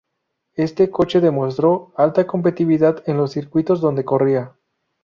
Este 0.55 0.89
coche 0.89 1.21
demostró 1.21 1.91
alta 1.95 2.25
competitividad 2.25 3.03
en 3.05 3.17
los 3.17 3.31
circuitos 3.33 3.81
donde 3.81 4.03
corría. 4.03 4.55